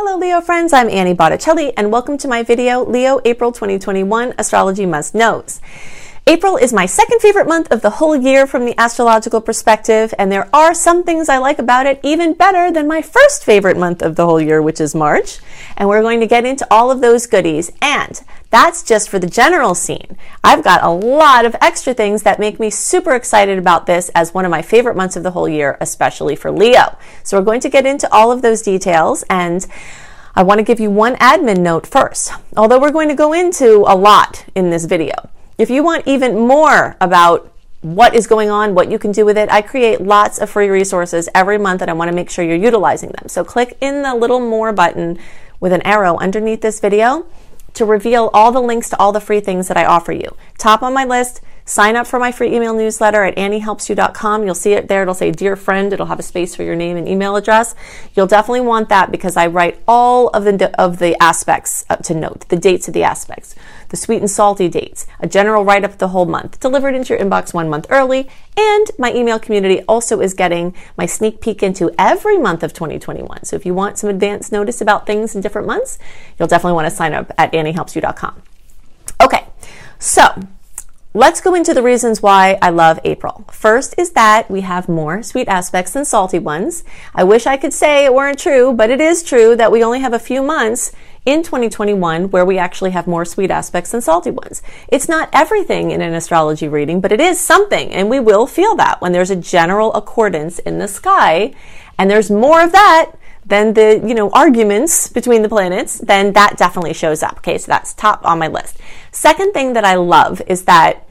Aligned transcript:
Hello 0.00 0.16
Leo 0.16 0.40
friends, 0.40 0.72
I'm 0.72 0.88
Annie 0.88 1.12
Botticelli 1.12 1.76
and 1.76 1.90
welcome 1.90 2.16
to 2.18 2.28
my 2.28 2.44
video, 2.44 2.84
Leo 2.84 3.20
April 3.24 3.50
2021 3.50 4.32
Astrology 4.38 4.86
Must 4.86 5.12
Knows. 5.12 5.60
April 6.28 6.58
is 6.58 6.74
my 6.74 6.84
second 6.84 7.22
favorite 7.22 7.48
month 7.48 7.72
of 7.72 7.80
the 7.80 7.88
whole 7.88 8.14
year 8.14 8.46
from 8.46 8.66
the 8.66 8.78
astrological 8.78 9.40
perspective, 9.40 10.12
and 10.18 10.30
there 10.30 10.54
are 10.54 10.74
some 10.74 11.02
things 11.02 11.30
I 11.30 11.38
like 11.38 11.58
about 11.58 11.86
it 11.86 12.00
even 12.02 12.34
better 12.34 12.70
than 12.70 12.86
my 12.86 13.00
first 13.00 13.42
favorite 13.42 13.78
month 13.78 14.02
of 14.02 14.14
the 14.14 14.26
whole 14.26 14.38
year, 14.38 14.60
which 14.60 14.78
is 14.78 14.94
March. 14.94 15.38
And 15.78 15.88
we're 15.88 16.02
going 16.02 16.20
to 16.20 16.26
get 16.26 16.44
into 16.44 16.66
all 16.70 16.90
of 16.90 17.00
those 17.00 17.26
goodies. 17.26 17.72
And 17.80 18.20
that's 18.50 18.82
just 18.82 19.08
for 19.08 19.18
the 19.18 19.26
general 19.26 19.74
scene. 19.74 20.18
I've 20.44 20.62
got 20.62 20.84
a 20.84 20.90
lot 20.90 21.46
of 21.46 21.56
extra 21.62 21.94
things 21.94 22.24
that 22.24 22.38
make 22.38 22.60
me 22.60 22.68
super 22.68 23.14
excited 23.14 23.56
about 23.56 23.86
this 23.86 24.10
as 24.10 24.34
one 24.34 24.44
of 24.44 24.50
my 24.50 24.60
favorite 24.60 24.98
months 24.98 25.16
of 25.16 25.22
the 25.22 25.30
whole 25.30 25.48
year, 25.48 25.78
especially 25.80 26.36
for 26.36 26.50
Leo. 26.50 26.98
So 27.22 27.38
we're 27.38 27.44
going 27.46 27.62
to 27.62 27.70
get 27.70 27.86
into 27.86 28.06
all 28.12 28.30
of 28.30 28.42
those 28.42 28.60
details 28.60 29.24
and 29.30 29.66
I 30.36 30.42
want 30.42 30.58
to 30.58 30.62
give 30.62 30.78
you 30.78 30.90
one 30.90 31.16
admin 31.16 31.60
note 31.60 31.86
first, 31.86 32.32
although 32.54 32.78
we're 32.78 32.90
going 32.90 33.08
to 33.08 33.14
go 33.14 33.32
into 33.32 33.86
a 33.88 33.96
lot 33.96 34.44
in 34.54 34.68
this 34.68 34.84
video. 34.84 35.14
If 35.58 35.70
you 35.70 35.82
want 35.82 36.06
even 36.06 36.38
more 36.38 36.96
about 37.00 37.52
what 37.80 38.14
is 38.14 38.28
going 38.28 38.48
on, 38.48 38.76
what 38.76 38.92
you 38.92 38.98
can 38.98 39.10
do 39.10 39.24
with 39.24 39.36
it, 39.36 39.50
I 39.50 39.60
create 39.60 40.00
lots 40.00 40.38
of 40.38 40.48
free 40.48 40.68
resources 40.68 41.28
every 41.34 41.58
month 41.58 41.82
and 41.82 41.90
I 41.90 41.94
want 41.94 42.08
to 42.10 42.14
make 42.14 42.30
sure 42.30 42.44
you're 42.44 42.54
utilizing 42.54 43.10
them. 43.10 43.28
So 43.28 43.42
click 43.42 43.76
in 43.80 44.02
the 44.02 44.14
little 44.14 44.38
more 44.38 44.72
button 44.72 45.18
with 45.58 45.72
an 45.72 45.82
arrow 45.82 46.16
underneath 46.18 46.60
this 46.60 46.78
video 46.78 47.26
to 47.74 47.84
reveal 47.84 48.30
all 48.32 48.52
the 48.52 48.62
links 48.62 48.88
to 48.90 48.98
all 49.00 49.10
the 49.10 49.20
free 49.20 49.40
things 49.40 49.66
that 49.66 49.76
I 49.76 49.84
offer 49.84 50.12
you. 50.12 50.36
Top 50.58 50.80
on 50.80 50.94
my 50.94 51.04
list, 51.04 51.40
sign 51.68 51.96
up 51.96 52.06
for 52.06 52.18
my 52.18 52.32
free 52.32 52.54
email 52.54 52.74
newsletter 52.74 53.22
at 53.24 53.36
anniehelpsyou.com. 53.36 54.44
You'll 54.44 54.54
see 54.54 54.72
it 54.72 54.88
there. 54.88 55.02
It'll 55.02 55.14
say 55.14 55.30
Dear 55.30 55.54
Friend. 55.54 55.92
It'll 55.92 56.06
have 56.06 56.18
a 56.18 56.22
space 56.22 56.56
for 56.56 56.62
your 56.62 56.74
name 56.74 56.96
and 56.96 57.06
email 57.06 57.36
address. 57.36 57.74
You'll 58.14 58.26
definitely 58.26 58.62
want 58.62 58.88
that 58.88 59.10
because 59.10 59.36
I 59.36 59.48
write 59.48 59.78
all 59.86 60.28
of 60.28 60.44
the, 60.44 60.80
of 60.80 60.98
the 60.98 61.22
aspects 61.22 61.84
to 62.04 62.14
note, 62.14 62.48
the 62.48 62.56
dates 62.56 62.88
of 62.88 62.94
the 62.94 63.04
aspects, 63.04 63.54
the 63.90 63.98
sweet 63.98 64.20
and 64.20 64.30
salty 64.30 64.68
dates, 64.68 65.06
a 65.20 65.26
general 65.26 65.62
write 65.62 65.84
up 65.84 65.98
the 65.98 66.08
whole 66.08 66.26
month, 66.26 66.58
delivered 66.58 66.94
into 66.94 67.14
your 67.14 67.22
inbox 67.22 67.52
one 67.52 67.68
month 67.68 67.86
early. 67.90 68.28
And 68.56 68.86
my 68.98 69.12
email 69.12 69.38
community 69.38 69.82
also 69.82 70.20
is 70.20 70.32
getting 70.32 70.74
my 70.96 71.04
sneak 71.04 71.40
peek 71.42 71.62
into 71.62 71.92
every 71.98 72.38
month 72.38 72.62
of 72.62 72.72
2021. 72.72 73.44
So 73.44 73.56
if 73.56 73.66
you 73.66 73.74
want 73.74 73.98
some 73.98 74.08
advance 74.08 74.50
notice 74.50 74.80
about 74.80 75.06
things 75.06 75.34
in 75.34 75.42
different 75.42 75.66
months, 75.66 75.98
you'll 76.38 76.48
definitely 76.48 76.74
want 76.74 76.86
to 76.86 76.96
sign 76.96 77.12
up 77.12 77.30
at 77.36 77.52
anniehelpsyou.com. 77.52 78.42
Okay, 79.20 79.46
so 79.98 80.42
Let's 81.14 81.40
go 81.40 81.54
into 81.54 81.72
the 81.72 81.82
reasons 81.82 82.20
why 82.20 82.58
I 82.60 82.68
love 82.68 83.00
April. 83.02 83.46
First 83.50 83.94
is 83.96 84.10
that 84.10 84.50
we 84.50 84.60
have 84.60 84.90
more 84.90 85.22
sweet 85.22 85.48
aspects 85.48 85.92
than 85.92 86.04
salty 86.04 86.38
ones. 86.38 86.84
I 87.14 87.24
wish 87.24 87.46
I 87.46 87.56
could 87.56 87.72
say 87.72 88.04
it 88.04 88.12
weren't 88.12 88.38
true, 88.38 88.74
but 88.74 88.90
it 88.90 89.00
is 89.00 89.22
true 89.22 89.56
that 89.56 89.72
we 89.72 89.82
only 89.82 90.00
have 90.00 90.12
a 90.12 90.18
few 90.18 90.42
months 90.42 90.92
in 91.24 91.42
2021 91.42 92.30
where 92.30 92.44
we 92.44 92.58
actually 92.58 92.90
have 92.90 93.06
more 93.06 93.24
sweet 93.24 93.50
aspects 93.50 93.92
than 93.92 94.02
salty 94.02 94.30
ones. 94.30 94.62
It's 94.88 95.08
not 95.08 95.30
everything 95.32 95.92
in 95.92 96.02
an 96.02 96.12
astrology 96.12 96.68
reading, 96.68 97.00
but 97.00 97.10
it 97.10 97.22
is 97.22 97.40
something, 97.40 97.90
and 97.90 98.10
we 98.10 98.20
will 98.20 98.46
feel 98.46 98.76
that 98.76 99.00
when 99.00 99.12
there's 99.12 99.30
a 99.30 99.36
general 99.36 99.94
accordance 99.94 100.58
in 100.58 100.78
the 100.78 100.88
sky, 100.88 101.54
and 101.98 102.10
there's 102.10 102.30
more 102.30 102.62
of 102.62 102.72
that 102.72 103.12
than 103.48 103.72
the, 103.72 104.02
you 104.06 104.14
know, 104.14 104.30
arguments 104.30 105.08
between 105.08 105.40
the 105.40 105.48
planets, 105.48 105.98
then 105.98 106.34
that 106.34 106.58
definitely 106.58 106.92
shows 106.92 107.22
up. 107.22 107.38
Okay, 107.38 107.56
so 107.56 107.72
that's 107.72 107.94
top 107.94 108.24
on 108.24 108.38
my 108.38 108.48
list. 108.48 108.76
Second 109.10 109.52
thing 109.52 109.72
that 109.72 109.84
I 109.84 109.94
love 109.94 110.42
is 110.46 110.64
that 110.64 111.08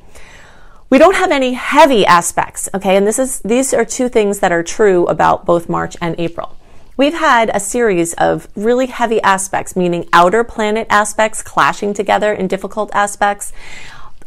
we 0.90 0.98
don't 0.98 1.16
have 1.16 1.32
any 1.32 1.54
heavy 1.54 2.06
aspects, 2.06 2.70
okay? 2.74 2.96
And 2.96 3.06
this 3.06 3.20
is 3.20 3.40
these 3.42 3.74
are 3.74 3.84
two 3.84 4.08
things 4.08 4.40
that 4.40 4.52
are 4.52 4.64
true 4.64 5.06
about 5.08 5.46
both 5.46 5.68
March 5.68 5.98
and 6.02 6.16
April. 6.18 6.56
We've 6.96 7.14
had 7.14 7.52
a 7.54 7.60
series 7.60 8.14
of 8.14 8.48
really 8.56 8.88
heavy 8.88 9.22
aspects, 9.22 9.76
meaning 9.76 10.08
outer 10.14 10.44
planet 10.44 10.88
aspects 10.90 11.44
clashing 11.44 11.94
together 11.94 12.34
in 12.34 12.48
difficult 12.48 12.90
aspects 12.94 13.54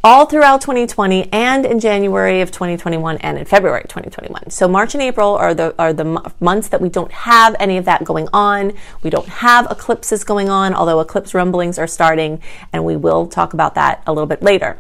all 0.03 0.25
throughout 0.25 0.63
2020 0.63 1.31
and 1.33 1.67
in 1.67 1.79
January 1.79 2.41
of 2.41 2.51
2021 2.51 3.19
and 3.19 3.39
in 3.39 3.45
February 3.45 3.83
2021. 3.83 4.49
So 4.51 4.67
March 4.67 4.95
and 4.95 5.03
April 5.03 5.35
are 5.35 5.55
the 5.55 5.75
are 5.79 5.93
the 5.93 6.33
months 6.41 6.69
that 6.69 6.81
we 6.81 6.89
don't 6.89 7.13
have 7.13 7.55
any 7.61 7.77
of 7.77 7.85
that 7.85 8.05
going 8.05 8.29
on. 8.33 8.73
We 9.03 9.11
don't 9.11 9.29
have 9.29 9.71
eclipses 9.71 10.25
going 10.25 10.49
on, 10.49 10.75
although 10.75 11.01
eclipse 11.01 11.35
rumblings 11.35 11.79
are 11.79 11.87
starting 11.87 12.41
and 12.73 12.85
we 12.85 12.97
will 12.97 13.27
talk 13.27 13.53
about 13.53 13.75
that 13.75 14.03
a 14.07 14.13
little 14.13 14.27
bit 14.27 14.43
later. 14.43 14.79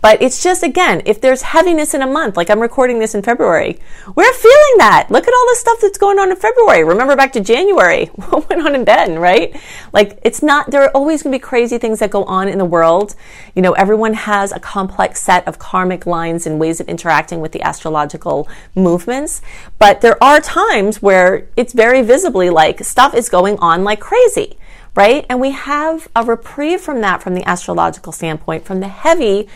But 0.00 0.22
it's 0.22 0.42
just, 0.42 0.62
again, 0.62 1.02
if 1.04 1.20
there's 1.20 1.42
heaviness 1.42 1.94
in 1.94 2.02
a 2.02 2.06
month, 2.06 2.36
like 2.36 2.50
I'm 2.50 2.60
recording 2.60 2.98
this 2.98 3.14
in 3.14 3.22
February, 3.22 3.78
we're 4.14 4.32
feeling 4.32 4.74
that. 4.78 5.08
Look 5.10 5.26
at 5.26 5.34
all 5.34 5.46
the 5.50 5.56
stuff 5.56 5.78
that's 5.80 5.98
going 5.98 6.18
on 6.18 6.30
in 6.30 6.36
February. 6.36 6.84
Remember 6.84 7.16
back 7.16 7.32
to 7.32 7.40
January, 7.40 8.06
what 8.14 8.48
went 8.48 8.66
on 8.66 8.74
in 8.74 8.84
then, 8.84 9.18
right? 9.18 9.58
Like 9.92 10.18
it's 10.22 10.42
not, 10.42 10.70
there 10.70 10.82
are 10.82 10.90
always 10.90 11.22
going 11.22 11.32
to 11.32 11.38
be 11.38 11.42
crazy 11.42 11.78
things 11.78 11.98
that 12.00 12.10
go 12.10 12.24
on 12.24 12.48
in 12.48 12.58
the 12.58 12.64
world. 12.64 13.14
You 13.54 13.62
know, 13.62 13.72
everyone 13.72 14.14
has 14.14 14.52
a 14.52 14.60
complex 14.60 15.22
set 15.22 15.46
of 15.48 15.58
karmic 15.58 16.06
lines 16.06 16.46
and 16.46 16.60
ways 16.60 16.80
of 16.80 16.88
interacting 16.88 17.40
with 17.40 17.52
the 17.52 17.62
astrological 17.62 18.48
movements. 18.74 19.42
But 19.78 20.00
there 20.00 20.22
are 20.22 20.40
times 20.40 21.02
where 21.02 21.48
it's 21.56 21.72
very 21.72 22.02
visibly 22.02 22.50
like 22.50 22.84
stuff 22.84 23.14
is 23.14 23.28
going 23.28 23.58
on 23.58 23.84
like 23.84 24.00
crazy 24.00 24.56
right? 24.96 25.24
And 25.28 25.40
we 25.40 25.52
have 25.52 26.08
a 26.16 26.24
reprieve 26.24 26.80
from 26.80 27.00
that 27.02 27.22
from 27.22 27.34
the 27.34 27.46
astrological 27.48 28.12
standpoint, 28.12 28.64
from 28.64 28.80
the 28.80 28.88
heavy 28.88 29.48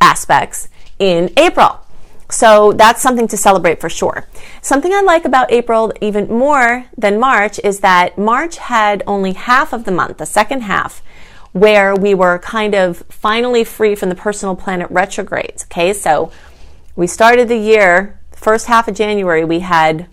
aspects 0.00 0.68
in 0.98 1.30
April. 1.36 1.80
So 2.30 2.72
that's 2.72 3.02
something 3.02 3.28
to 3.28 3.36
celebrate 3.36 3.80
for 3.80 3.88
sure. 3.88 4.26
Something 4.60 4.92
I 4.92 5.00
like 5.02 5.24
about 5.24 5.52
April 5.52 5.92
even 6.00 6.28
more 6.28 6.86
than 6.96 7.20
March 7.20 7.60
is 7.62 7.80
that 7.80 8.18
March 8.18 8.56
had 8.56 9.02
only 9.06 9.32
half 9.34 9.72
of 9.72 9.84
the 9.84 9.92
month, 9.92 10.18
the 10.18 10.26
second 10.26 10.62
half, 10.62 11.02
where 11.52 11.94
we 11.94 12.14
were 12.14 12.38
kind 12.40 12.74
of 12.74 12.98
finally 13.08 13.64
free 13.64 13.94
from 13.94 14.08
the 14.08 14.14
personal 14.14 14.56
planet 14.56 14.90
retrogrades. 14.90 15.64
Okay, 15.64 15.92
so 15.92 16.32
we 16.96 17.06
started 17.06 17.48
the 17.48 17.56
year, 17.56 18.18
first 18.32 18.66
half 18.66 18.88
of 18.88 18.94
January, 18.94 19.44
we 19.44 19.60
had 19.60 20.08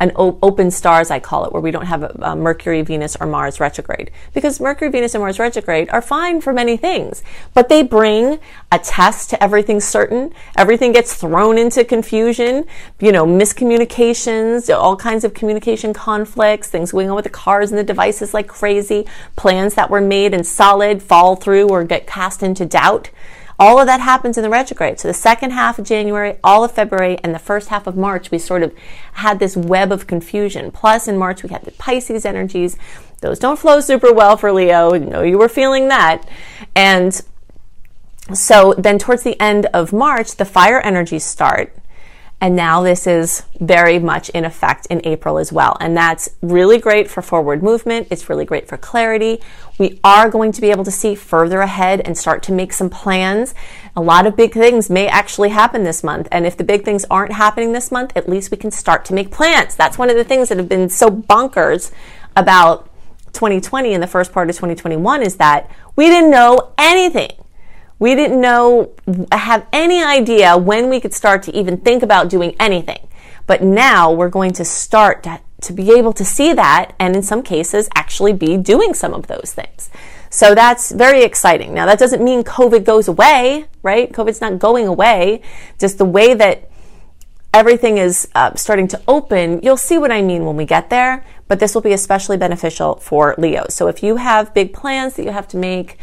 an 0.00 0.12
open 0.16 0.70
stars, 0.70 1.10
I 1.10 1.20
call 1.20 1.44
it, 1.44 1.52
where 1.52 1.62
we 1.62 1.70
don't 1.70 1.86
have 1.86 2.02
a, 2.02 2.14
a 2.22 2.36
Mercury, 2.36 2.82
Venus, 2.82 3.16
or 3.16 3.26
Mars 3.26 3.60
retrograde. 3.60 4.10
Because 4.32 4.60
Mercury, 4.60 4.90
Venus, 4.90 5.14
and 5.14 5.22
Mars 5.22 5.38
retrograde 5.38 5.88
are 5.90 6.02
fine 6.02 6.40
for 6.40 6.52
many 6.52 6.76
things, 6.76 7.22
but 7.54 7.68
they 7.68 7.82
bring 7.82 8.40
a 8.72 8.78
test 8.78 9.30
to 9.30 9.42
everything 9.42 9.80
certain. 9.80 10.32
Everything 10.56 10.92
gets 10.92 11.14
thrown 11.14 11.58
into 11.58 11.84
confusion, 11.84 12.64
you 12.98 13.12
know, 13.12 13.24
miscommunications, 13.24 14.74
all 14.74 14.96
kinds 14.96 15.22
of 15.24 15.32
communication 15.32 15.92
conflicts, 15.92 16.68
things 16.68 16.92
going 16.92 17.08
on 17.08 17.16
with 17.16 17.24
the 17.24 17.30
cars 17.30 17.70
and 17.70 17.78
the 17.78 17.84
devices 17.84 18.34
like 18.34 18.48
crazy, 18.48 19.06
plans 19.36 19.74
that 19.74 19.90
were 19.90 20.00
made 20.00 20.34
and 20.34 20.46
solid 20.46 21.02
fall 21.02 21.36
through 21.36 21.68
or 21.68 21.84
get 21.84 22.06
cast 22.06 22.42
into 22.42 22.66
doubt. 22.66 23.10
All 23.58 23.78
of 23.78 23.86
that 23.86 24.00
happens 24.00 24.36
in 24.36 24.42
the 24.42 24.50
retrograde. 24.50 24.98
So 24.98 25.08
the 25.08 25.14
second 25.14 25.52
half 25.52 25.78
of 25.78 25.84
January, 25.84 26.38
all 26.42 26.64
of 26.64 26.72
February, 26.72 27.18
and 27.22 27.34
the 27.34 27.38
first 27.38 27.68
half 27.68 27.86
of 27.86 27.96
March, 27.96 28.30
we 28.30 28.38
sort 28.38 28.62
of 28.62 28.74
had 29.14 29.38
this 29.38 29.56
web 29.56 29.92
of 29.92 30.06
confusion. 30.06 30.70
Plus, 30.70 31.06
in 31.06 31.16
March, 31.16 31.42
we 31.42 31.50
had 31.50 31.62
the 31.62 31.70
Pisces 31.72 32.24
energies. 32.24 32.76
Those 33.20 33.38
don't 33.38 33.58
flow 33.58 33.80
super 33.80 34.12
well 34.12 34.36
for 34.36 34.52
Leo. 34.52 34.94
You 34.94 35.06
know, 35.06 35.22
you 35.22 35.38
were 35.38 35.48
feeling 35.48 35.88
that. 35.88 36.28
And 36.74 37.20
so 38.32 38.74
then 38.76 38.98
towards 38.98 39.22
the 39.22 39.40
end 39.40 39.66
of 39.66 39.92
March, 39.92 40.36
the 40.36 40.44
fire 40.44 40.80
energies 40.80 41.24
start. 41.24 41.74
And 42.44 42.56
now 42.56 42.82
this 42.82 43.06
is 43.06 43.42
very 43.58 43.98
much 43.98 44.28
in 44.28 44.44
effect 44.44 44.84
in 44.90 45.00
April 45.04 45.38
as 45.38 45.50
well. 45.50 45.78
And 45.80 45.96
that's 45.96 46.28
really 46.42 46.76
great 46.76 47.10
for 47.10 47.22
forward 47.22 47.62
movement. 47.62 48.08
It's 48.10 48.28
really 48.28 48.44
great 48.44 48.68
for 48.68 48.76
clarity. 48.76 49.40
We 49.78 49.98
are 50.04 50.28
going 50.28 50.52
to 50.52 50.60
be 50.60 50.70
able 50.70 50.84
to 50.84 50.90
see 50.90 51.14
further 51.14 51.60
ahead 51.60 52.02
and 52.02 52.18
start 52.18 52.42
to 52.42 52.52
make 52.52 52.74
some 52.74 52.90
plans. 52.90 53.54
A 53.96 54.02
lot 54.02 54.26
of 54.26 54.36
big 54.36 54.52
things 54.52 54.90
may 54.90 55.08
actually 55.08 55.48
happen 55.48 55.84
this 55.84 56.04
month. 56.04 56.28
And 56.30 56.44
if 56.46 56.54
the 56.54 56.64
big 56.64 56.84
things 56.84 57.06
aren't 57.10 57.32
happening 57.32 57.72
this 57.72 57.90
month, 57.90 58.12
at 58.14 58.28
least 58.28 58.50
we 58.50 58.58
can 58.58 58.70
start 58.70 59.06
to 59.06 59.14
make 59.14 59.30
plans. 59.30 59.74
That's 59.74 59.96
one 59.96 60.10
of 60.10 60.16
the 60.16 60.24
things 60.24 60.50
that 60.50 60.58
have 60.58 60.68
been 60.68 60.90
so 60.90 61.08
bonkers 61.08 61.92
about 62.36 62.90
2020 63.32 63.94
and 63.94 64.02
the 64.02 64.06
first 64.06 64.34
part 64.34 64.50
of 64.50 64.56
2021 64.56 65.22
is 65.22 65.36
that 65.36 65.70
we 65.96 66.08
didn't 66.08 66.30
know 66.30 66.74
anything 66.76 67.30
we 68.04 68.14
didn't 68.14 68.38
know, 68.38 68.92
have 69.32 69.66
any 69.72 70.04
idea 70.04 70.58
when 70.58 70.90
we 70.90 71.00
could 71.00 71.14
start 71.14 71.42
to 71.44 71.56
even 71.56 71.78
think 71.78 72.02
about 72.02 72.28
doing 72.28 72.54
anything. 72.60 73.08
But 73.46 73.62
now 73.62 74.12
we're 74.12 74.28
going 74.28 74.52
to 74.60 74.64
start 74.64 75.22
to, 75.22 75.40
to 75.62 75.72
be 75.72 75.90
able 75.92 76.12
to 76.12 76.22
see 76.22 76.52
that 76.52 76.92
and 76.98 77.16
in 77.16 77.22
some 77.22 77.42
cases 77.42 77.88
actually 77.94 78.34
be 78.34 78.58
doing 78.58 78.92
some 78.92 79.14
of 79.14 79.26
those 79.26 79.54
things. 79.54 79.88
So 80.28 80.54
that's 80.54 80.92
very 80.92 81.22
exciting. 81.22 81.72
Now 81.72 81.86
that 81.86 81.98
doesn't 81.98 82.22
mean 82.22 82.44
COVID 82.44 82.84
goes 82.84 83.08
away, 83.08 83.68
right? 83.82 84.12
COVID's 84.12 84.42
not 84.42 84.58
going 84.58 84.86
away. 84.86 85.40
Just 85.78 85.96
the 85.96 86.04
way 86.04 86.34
that 86.34 86.68
everything 87.54 87.96
is 87.96 88.28
uh, 88.34 88.54
starting 88.54 88.88
to 88.88 89.00
open, 89.08 89.60
you'll 89.62 89.78
see 89.78 89.96
what 89.96 90.12
I 90.12 90.20
mean 90.20 90.44
when 90.44 90.56
we 90.56 90.66
get 90.66 90.90
there. 90.90 91.24
But 91.48 91.58
this 91.58 91.74
will 91.74 91.80
be 91.80 91.94
especially 91.94 92.36
beneficial 92.36 92.96
for 92.96 93.34
Leo. 93.38 93.64
So 93.70 93.88
if 93.88 94.02
you 94.02 94.16
have 94.16 94.52
big 94.52 94.74
plans 94.74 95.14
that 95.14 95.24
you 95.24 95.30
have 95.30 95.48
to 95.48 95.56
make, 95.56 95.96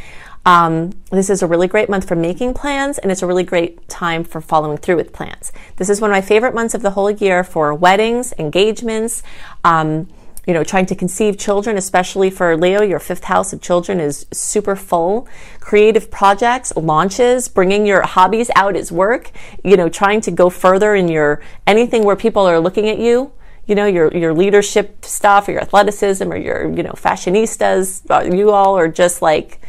um, 0.46 0.92
this 1.12 1.30
is 1.30 1.44
a 1.44 1.48
really 1.48 1.68
great 1.68 1.90
month 1.90 2.08
for 2.08 2.16
making 2.16 2.54
plans, 2.54 2.98
and 2.98 3.12
it's 3.12 3.22
a 3.22 3.28
really 3.28 3.44
great 3.44 3.88
time 3.88 4.24
for 4.24 4.42
following 4.42 4.78
through 4.78 4.96
with 4.96 5.14
plans. 5.14 5.52
This 5.76 5.90
is 5.90 6.02
one 6.02 6.10
of 6.10 6.16
my 6.16 6.22
favorite 6.22 6.56
months 6.56 6.74
of 6.74 6.82
the 6.82 6.92
whole 6.92 7.12
year 7.12 7.44
for 7.44 7.74
weddings, 7.76 8.34
engagements, 8.40 9.22
um, 9.64 10.08
you 10.48 10.56
know, 10.56 10.64
trying 10.64 10.88
to 10.88 10.96
conceive 10.96 11.38
children, 11.38 11.78
especially 11.78 12.32
for 12.32 12.58
Leo, 12.58 12.82
your 12.82 13.00
fifth 13.00 13.26
house 13.26 13.54
of 13.54 13.62
children 13.62 14.00
is 14.00 14.26
super 14.32 14.76
full. 14.76 15.28
Creative 15.60 16.10
projects, 16.10 16.76
launches, 16.76 17.48
bringing 17.48 17.86
your 17.86 18.02
hobbies 18.02 18.50
out 18.56 18.76
as 18.76 18.92
work, 18.92 19.30
you 19.64 19.78
know, 19.78 19.88
trying 19.88 20.20
to 20.22 20.32
go 20.32 20.50
further 20.50 20.96
in 20.96 21.08
your 21.08 21.42
anything 21.68 22.04
where 22.04 22.16
people 22.16 22.42
are 22.42 22.60
looking 22.60 22.90
at 22.90 22.98
you, 22.98 23.32
you 23.68 23.76
know, 23.76 23.86
your, 23.86 24.12
your 24.18 24.34
leadership 24.34 25.06
stuff 25.06 25.48
or 25.48 25.52
your 25.52 25.62
athleticism 25.62 26.32
or 26.32 26.38
your, 26.38 26.72
you 26.74 26.82
know, 26.82 26.94
fashionistas. 26.94 28.02
Uh, 28.10 28.36
you 28.36 28.50
all 28.50 28.76
are 28.76 28.88
just 28.88 29.22
like, 29.22 29.62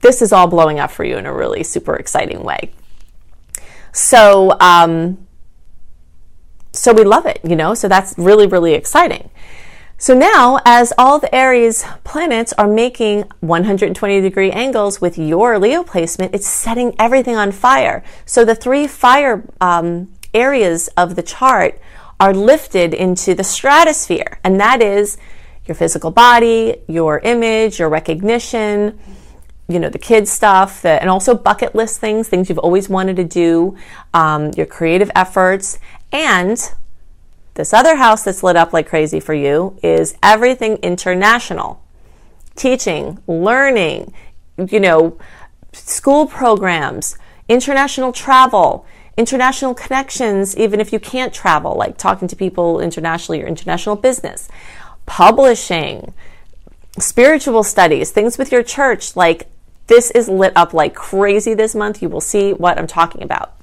this 0.00 0.22
is 0.22 0.32
all 0.32 0.46
blowing 0.46 0.78
up 0.78 0.90
for 0.90 1.04
you 1.04 1.16
in 1.16 1.26
a 1.26 1.32
really 1.32 1.62
super 1.62 1.96
exciting 1.96 2.42
way. 2.42 2.70
So, 3.92 4.56
um, 4.60 5.26
so 6.72 6.92
we 6.92 7.04
love 7.04 7.26
it, 7.26 7.40
you 7.42 7.56
know, 7.56 7.74
so 7.74 7.88
that's 7.88 8.14
really, 8.16 8.46
really 8.46 8.74
exciting. 8.74 9.30
So 9.98 10.14
now, 10.14 10.60
as 10.64 10.94
all 10.96 11.18
the 11.18 11.34
Aries 11.34 11.84
planets 12.04 12.54
are 12.54 12.66
making 12.66 13.24
120 13.40 14.20
degree 14.22 14.50
angles 14.50 14.98
with 14.98 15.18
your 15.18 15.58
Leo 15.58 15.82
placement, 15.82 16.34
it's 16.34 16.46
setting 16.46 16.94
everything 16.98 17.36
on 17.36 17.52
fire. 17.52 18.02
So 18.24 18.44
the 18.44 18.54
three 18.54 18.86
fire 18.86 19.44
um, 19.60 20.10
areas 20.32 20.88
of 20.96 21.16
the 21.16 21.22
chart 21.22 21.78
are 22.18 22.32
lifted 22.32 22.94
into 22.94 23.34
the 23.34 23.44
stratosphere, 23.44 24.38
and 24.42 24.58
that 24.58 24.80
is 24.80 25.18
your 25.66 25.74
physical 25.74 26.10
body, 26.10 26.76
your 26.88 27.18
image, 27.18 27.78
your 27.78 27.90
recognition, 27.90 28.98
you 29.70 29.78
know, 29.78 29.88
the 29.88 29.98
kids 29.98 30.30
stuff, 30.30 30.82
the, 30.82 31.00
and 31.00 31.08
also 31.08 31.34
bucket 31.34 31.74
list 31.74 32.00
things, 32.00 32.28
things 32.28 32.48
you've 32.48 32.58
always 32.58 32.88
wanted 32.88 33.16
to 33.16 33.24
do, 33.24 33.76
um, 34.12 34.50
your 34.56 34.66
creative 34.66 35.10
efforts, 35.14 35.78
and 36.12 36.72
this 37.54 37.72
other 37.72 37.96
house 37.96 38.24
that's 38.24 38.42
lit 38.42 38.56
up 38.56 38.72
like 38.72 38.88
crazy 38.88 39.20
for 39.20 39.34
you 39.34 39.78
is 39.82 40.14
everything 40.22 40.76
international 40.76 41.82
teaching, 42.56 43.18
learning, 43.26 44.12
you 44.68 44.80
know, 44.80 45.18
school 45.72 46.26
programs, 46.26 47.16
international 47.48 48.12
travel, 48.12 48.86
international 49.16 49.74
connections, 49.74 50.56
even 50.56 50.80
if 50.80 50.92
you 50.92 50.98
can't 51.00 51.32
travel, 51.32 51.74
like 51.74 51.96
talking 51.96 52.28
to 52.28 52.36
people 52.36 52.80
internationally 52.80 53.42
or 53.42 53.46
international 53.46 53.96
business, 53.96 54.48
publishing, 55.06 56.12
spiritual 56.98 57.62
studies, 57.62 58.10
things 58.10 58.38
with 58.38 58.52
your 58.52 58.62
church. 58.62 59.16
Like 59.16 59.50
this 59.90 60.12
is 60.12 60.28
lit 60.28 60.52
up 60.54 60.72
like 60.72 60.94
crazy 60.94 61.52
this 61.52 61.74
month. 61.74 62.00
You 62.00 62.08
will 62.08 62.20
see 62.20 62.52
what 62.52 62.78
I'm 62.78 62.86
talking 62.86 63.22
about. 63.22 63.56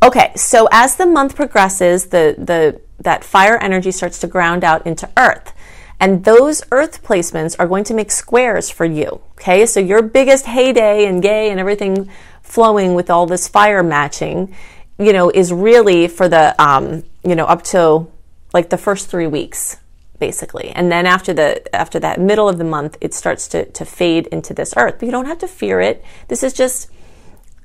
Okay, 0.00 0.32
so 0.36 0.68
as 0.70 0.94
the 0.94 1.04
month 1.04 1.34
progresses, 1.34 2.06
the, 2.06 2.36
the, 2.38 2.80
that 3.00 3.24
fire 3.24 3.58
energy 3.58 3.90
starts 3.90 4.20
to 4.20 4.28
ground 4.28 4.62
out 4.62 4.86
into 4.86 5.10
earth. 5.16 5.52
And 5.98 6.24
those 6.24 6.62
earth 6.70 7.02
placements 7.02 7.56
are 7.58 7.66
going 7.66 7.82
to 7.84 7.94
make 7.94 8.12
squares 8.12 8.70
for 8.70 8.84
you. 8.84 9.20
Okay, 9.32 9.66
so 9.66 9.80
your 9.80 10.00
biggest 10.00 10.46
heyday 10.46 11.06
and 11.06 11.20
gay 11.20 11.50
and 11.50 11.58
everything 11.58 12.08
flowing 12.42 12.94
with 12.94 13.10
all 13.10 13.26
this 13.26 13.48
fire 13.48 13.82
matching, 13.82 14.54
you 14.96 15.12
know, 15.12 15.28
is 15.28 15.52
really 15.52 16.06
for 16.06 16.28
the, 16.28 16.54
um, 16.62 17.02
you 17.24 17.34
know, 17.34 17.46
up 17.46 17.62
to 17.62 18.06
like 18.52 18.70
the 18.70 18.78
first 18.78 19.08
three 19.08 19.26
weeks 19.26 19.76
basically. 20.18 20.70
And 20.70 20.90
then 20.90 21.06
after 21.06 21.32
the 21.32 21.74
after 21.74 21.98
that 22.00 22.20
middle 22.20 22.48
of 22.48 22.58
the 22.58 22.64
month, 22.64 22.96
it 23.00 23.14
starts 23.14 23.48
to 23.48 23.64
to 23.66 23.84
fade 23.84 24.26
into 24.28 24.54
this 24.54 24.74
earth. 24.76 24.96
But 24.98 25.06
you 25.06 25.12
don't 25.12 25.26
have 25.26 25.38
to 25.38 25.48
fear 25.48 25.80
it. 25.80 26.04
This 26.28 26.42
is 26.42 26.52
just 26.52 26.90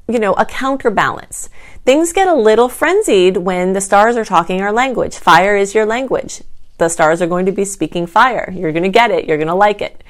you 0.10 0.18
know, 0.18 0.34
a 0.34 0.46
counterbalance. 0.46 1.50
Things 1.86 2.12
get 2.12 2.28
a 2.28 2.34
little 2.34 2.68
frenzied 2.68 3.38
when 3.38 3.74
the 3.74 3.82
stars 3.82 4.18
are 4.18 4.26
talking 4.26 4.60
our 4.60 4.74
language. 4.74 5.16
Fire 5.16 5.56
is 5.56 5.76
your 5.76 5.86
language. 5.86 6.42
The 6.80 6.90
stars 6.90 7.22
are 7.22 7.28
going 7.28 7.46
to 7.46 7.52
be 7.52 7.64
speaking 7.64 8.08
fire. 8.08 8.52
You're 8.56 8.72
going 8.72 8.84
to 8.84 8.90
get 8.90 9.12
it. 9.12 9.26
You're 9.26 9.38
going 9.38 9.48
to 9.48 9.56
like 9.56 9.82
it. 9.82 10.04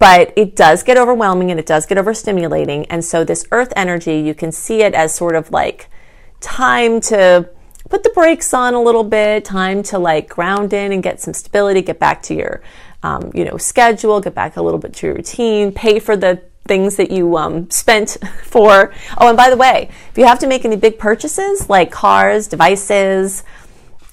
But 0.00 0.32
it 0.36 0.56
does 0.56 0.82
get 0.82 0.98
overwhelming 0.98 1.50
and 1.50 1.60
it 1.60 1.66
does 1.66 1.86
get 1.86 1.98
overstimulating. 1.98 2.86
And 2.90 3.04
so 3.04 3.24
this 3.24 3.46
earth 3.52 3.72
energy, 3.76 4.18
you 4.18 4.34
can 4.34 4.50
see 4.50 4.82
it 4.82 4.94
as 4.94 5.14
sort 5.14 5.36
of 5.36 5.52
like 5.52 5.88
time 6.40 7.00
to 7.02 7.48
put 7.88 8.02
the 8.02 8.10
brakes 8.10 8.52
on 8.52 8.74
a 8.74 8.82
little 8.82 9.04
bit, 9.04 9.44
time 9.44 9.82
to 9.84 9.98
like 9.98 10.28
ground 10.28 10.72
in 10.72 10.92
and 10.92 11.02
get 11.02 11.20
some 11.20 11.34
stability, 11.34 11.82
get 11.82 11.98
back 11.98 12.22
to 12.22 12.34
your, 12.34 12.62
um, 13.02 13.30
you 13.34 13.44
know, 13.44 13.56
schedule, 13.56 14.20
get 14.20 14.34
back 14.34 14.56
a 14.56 14.62
little 14.62 14.78
bit 14.78 14.94
to 14.94 15.06
your 15.06 15.16
routine, 15.16 15.72
pay 15.72 15.98
for 15.98 16.16
the 16.16 16.42
things 16.66 16.96
that 16.96 17.10
you 17.10 17.36
um, 17.36 17.70
spent 17.70 18.18
for. 18.44 18.92
Oh, 19.16 19.28
and 19.28 19.36
by 19.36 19.50
the 19.50 19.56
way, 19.56 19.88
if 20.10 20.18
you 20.18 20.26
have 20.26 20.38
to 20.40 20.46
make 20.46 20.64
any 20.64 20.76
big 20.76 20.98
purchases 20.98 21.68
like 21.68 21.90
cars, 21.90 22.46
devices, 22.46 23.42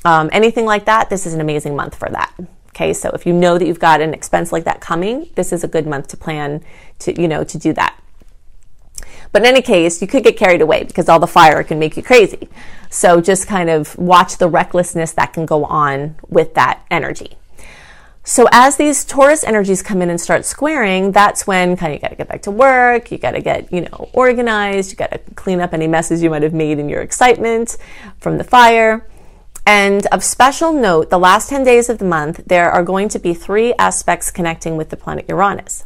um, 0.05 0.29
anything 0.31 0.65
like 0.65 0.85
that, 0.85 1.09
this 1.09 1.25
is 1.25 1.33
an 1.33 1.41
amazing 1.41 1.75
month 1.75 1.95
for 1.95 2.09
that. 2.09 2.33
Okay, 2.69 2.93
so 2.93 3.09
if 3.11 3.25
you 3.25 3.33
know 3.33 3.57
that 3.57 3.65
you've 3.65 3.79
got 3.79 4.01
an 4.01 4.13
expense 4.13 4.51
like 4.51 4.65
that 4.65 4.81
coming, 4.81 5.29
this 5.35 5.53
is 5.53 5.63
a 5.63 5.67
good 5.67 5.87
month 5.87 6.09
to 6.09 6.17
plan 6.17 6.63
to 6.99 7.19
you 7.21 7.27
know 7.27 7.43
to 7.43 7.57
do 7.57 7.73
that. 7.73 7.97
But 9.35 9.41
in 9.41 9.49
any 9.49 9.61
case, 9.61 10.01
you 10.01 10.07
could 10.07 10.23
get 10.23 10.37
carried 10.37 10.61
away 10.61 10.85
because 10.85 11.09
all 11.09 11.19
the 11.19 11.27
fire 11.27 11.61
can 11.61 11.77
make 11.77 11.97
you 11.97 12.03
crazy. 12.03 12.47
So 12.89 13.19
just 13.19 13.47
kind 13.47 13.69
of 13.69 13.93
watch 13.97 14.37
the 14.37 14.47
recklessness 14.47 15.11
that 15.11 15.33
can 15.33 15.45
go 15.45 15.65
on 15.65 16.15
with 16.29 16.53
that 16.53 16.85
energy. 16.89 17.35
So 18.23 18.47
as 18.53 18.77
these 18.77 19.03
Taurus 19.03 19.43
energies 19.43 19.83
come 19.83 20.01
in 20.01 20.09
and 20.09 20.21
start 20.21 20.45
squaring, 20.45 21.11
that's 21.11 21.45
when 21.45 21.75
kind 21.75 21.91
of 21.91 21.97
you 21.97 22.01
got 22.01 22.11
to 22.11 22.15
get 22.15 22.29
back 22.29 22.43
to 22.43 22.51
work, 22.51 23.11
you 23.11 23.17
got 23.17 23.31
to 23.31 23.41
get, 23.41 23.73
you 23.73 23.81
know, 23.81 24.09
organized, 24.13 24.91
you 24.91 24.95
got 24.95 25.11
to 25.11 25.17
clean 25.35 25.59
up 25.59 25.73
any 25.73 25.87
messes 25.87 26.23
you 26.23 26.29
might 26.29 26.43
have 26.43 26.53
made 26.53 26.79
in 26.79 26.87
your 26.87 27.01
excitement 27.01 27.75
from 28.21 28.37
the 28.37 28.45
fire. 28.45 29.05
And 29.65 30.05
of 30.13 30.23
special 30.23 30.71
note, 30.71 31.09
the 31.09 31.19
last 31.19 31.49
10 31.49 31.65
days 31.65 31.89
of 31.89 31.97
the 31.97 32.05
month, 32.05 32.39
there 32.45 32.71
are 32.71 32.83
going 32.83 33.09
to 33.09 33.19
be 33.19 33.33
three 33.33 33.73
aspects 33.73 34.31
connecting 34.31 34.77
with 34.77 34.91
the 34.91 34.95
planet 34.95 35.25
Uranus. 35.27 35.83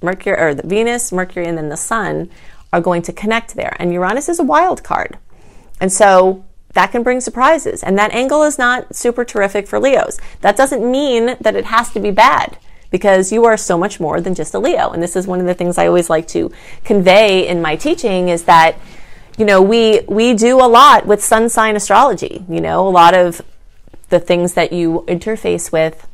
Mercury 0.00 0.38
or 0.38 0.54
the 0.54 0.66
Venus, 0.66 1.12
Mercury, 1.12 1.46
and 1.46 1.58
then 1.58 1.68
the 1.68 1.76
Sun 1.76 2.30
are 2.72 2.80
going 2.80 3.02
to 3.02 3.12
connect 3.12 3.54
there. 3.54 3.76
And 3.78 3.92
Uranus 3.92 4.28
is 4.28 4.38
a 4.38 4.44
wild 4.44 4.82
card. 4.82 5.18
And 5.80 5.92
so 5.92 6.44
that 6.74 6.92
can 6.92 7.02
bring 7.02 7.20
surprises. 7.20 7.82
And 7.82 7.98
that 7.98 8.12
angle 8.12 8.42
is 8.42 8.58
not 8.58 8.94
super 8.94 9.24
terrific 9.24 9.66
for 9.66 9.78
Leos. 9.78 10.18
That 10.40 10.56
doesn't 10.56 10.88
mean 10.88 11.36
that 11.40 11.56
it 11.56 11.66
has 11.66 11.90
to 11.92 12.00
be 12.00 12.10
bad 12.10 12.58
because 12.90 13.32
you 13.32 13.44
are 13.44 13.56
so 13.56 13.78
much 13.78 14.00
more 14.00 14.20
than 14.20 14.34
just 14.34 14.54
a 14.54 14.58
Leo. 14.58 14.90
And 14.90 15.02
this 15.02 15.16
is 15.16 15.26
one 15.26 15.40
of 15.40 15.46
the 15.46 15.54
things 15.54 15.78
I 15.78 15.86
always 15.86 16.10
like 16.10 16.26
to 16.28 16.50
convey 16.84 17.46
in 17.46 17.60
my 17.60 17.76
teaching 17.76 18.28
is 18.28 18.44
that, 18.44 18.76
you 19.36 19.44
know, 19.44 19.62
we, 19.62 20.00
we 20.08 20.34
do 20.34 20.58
a 20.58 20.66
lot 20.66 21.06
with 21.06 21.22
sun 21.22 21.48
sign 21.48 21.76
astrology. 21.76 22.44
You 22.48 22.60
know, 22.60 22.86
a 22.86 22.90
lot 22.90 23.14
of 23.14 23.42
the 24.08 24.18
things 24.18 24.54
that 24.54 24.72
you 24.72 25.04
interface 25.06 25.70
with 25.70 26.07